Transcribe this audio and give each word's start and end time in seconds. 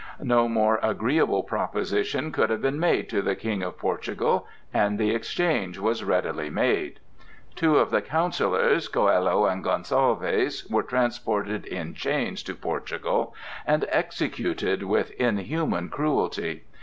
No 0.23 0.49
more 0.49 0.79
agreeable 0.81 1.43
proposition 1.43 2.31
could 2.31 2.49
have 2.49 2.63
been 2.63 2.79
made 2.79 3.07
to 3.09 3.21
the 3.21 3.35
King 3.35 3.61
of 3.61 3.77
Portugal, 3.77 4.47
and 4.73 4.97
the 4.97 5.11
exchange 5.13 5.77
was 5.77 6.03
readily 6.03 6.49
made. 6.49 6.99
Two 7.55 7.77
of 7.77 7.91
the 7.91 8.01
counsellors, 8.01 8.87
Coello 8.89 9.45
and 9.45 9.63
Gonsalvez, 9.63 10.67
were 10.71 10.81
transported 10.81 11.67
in 11.67 11.93
chains 11.93 12.41
to 12.41 12.55
Portugal, 12.55 13.35
and 13.63 13.85
executed 13.91 14.81
with 14.81 15.11
inhuman 15.19 15.87
cruelty. 15.89 16.63